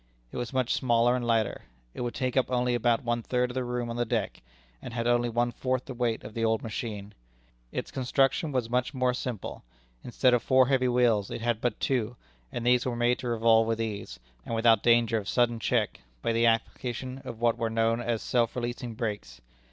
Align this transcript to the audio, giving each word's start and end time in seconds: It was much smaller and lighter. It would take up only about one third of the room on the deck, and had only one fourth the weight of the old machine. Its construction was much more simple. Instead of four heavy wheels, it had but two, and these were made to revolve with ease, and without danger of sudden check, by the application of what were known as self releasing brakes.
It 0.31 0.37
was 0.37 0.51
much 0.51 0.73
smaller 0.73 1.15
and 1.15 1.27
lighter. 1.27 1.65
It 1.93 2.01
would 2.01 2.15
take 2.15 2.35
up 2.35 2.49
only 2.49 2.73
about 2.73 3.03
one 3.03 3.21
third 3.21 3.51
of 3.51 3.53
the 3.53 3.63
room 3.63 3.87
on 3.87 3.97
the 3.97 4.03
deck, 4.05 4.41
and 4.81 4.95
had 4.95 5.05
only 5.05 5.29
one 5.29 5.51
fourth 5.51 5.85
the 5.85 5.93
weight 5.93 6.23
of 6.23 6.33
the 6.33 6.43
old 6.43 6.63
machine. 6.63 7.13
Its 7.71 7.91
construction 7.91 8.51
was 8.51 8.67
much 8.67 8.95
more 8.95 9.13
simple. 9.13 9.63
Instead 10.03 10.33
of 10.33 10.41
four 10.41 10.69
heavy 10.69 10.87
wheels, 10.87 11.29
it 11.29 11.41
had 11.41 11.61
but 11.61 11.79
two, 11.79 12.15
and 12.51 12.65
these 12.65 12.83
were 12.83 12.95
made 12.95 13.19
to 13.19 13.27
revolve 13.27 13.67
with 13.67 13.79
ease, 13.79 14.19
and 14.43 14.55
without 14.55 14.81
danger 14.81 15.19
of 15.19 15.29
sudden 15.29 15.59
check, 15.59 15.99
by 16.23 16.33
the 16.33 16.47
application 16.47 17.21
of 17.23 17.39
what 17.39 17.59
were 17.59 17.69
known 17.69 18.01
as 18.01 18.23
self 18.23 18.55
releasing 18.55 18.95
brakes. 18.95 19.39